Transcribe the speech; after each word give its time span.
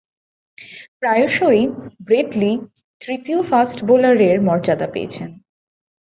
প্রায়শঃই 0.99 1.61
Brett 1.99 2.29
Lee 2.35 2.51
তৃতীয় 3.01 3.39
ফাস্ট-বোলারের 3.41 4.37
মর্যাদা 4.41 4.87
পেয়েছেন। 4.87 5.29